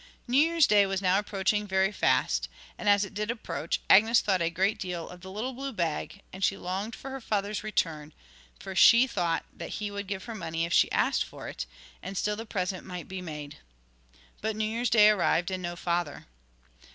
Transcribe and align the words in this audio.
New 0.27 0.39
Year's 0.39 0.65
Day 0.65 0.87
was 0.87 0.99
now 0.99 1.19
approaching 1.19 1.67
very 1.67 1.91
fast, 1.91 2.49
and 2.75 2.89
as 2.89 3.05
it 3.05 3.13
did 3.13 3.29
approach 3.29 3.79
Agnes 3.87 4.19
thought 4.19 4.41
a 4.41 4.49
great 4.49 4.79
deal 4.79 5.07
of 5.07 5.21
the 5.21 5.29
little 5.29 5.53
blue 5.53 5.71
bag, 5.71 6.23
and 6.33 6.43
she 6.43 6.57
longed 6.57 6.95
for 6.95 7.11
her 7.11 7.21
father's 7.21 7.63
return, 7.63 8.11
for 8.59 8.73
she 8.73 9.05
thought 9.05 9.45
that 9.55 9.73
he 9.77 9.91
would 9.91 10.07
give 10.07 10.23
her 10.23 10.33
money 10.33 10.65
if 10.65 10.73
she 10.73 10.91
asked 10.91 11.23
for 11.23 11.47
it, 11.47 11.67
and 12.01 12.17
still 12.17 12.35
the 12.35 12.47
present 12.47 12.83
might 12.83 13.07
be 13.07 13.21
made. 13.21 13.57
But 14.41 14.55
New 14.55 14.65
Year's 14.65 14.89
Day 14.89 15.07
arrived, 15.11 15.51
and 15.51 15.61
no 15.61 15.75
father. 15.75 16.25